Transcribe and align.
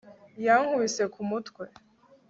yankubise 0.45 1.03
ku 1.13 1.19
mutwe 1.29 1.63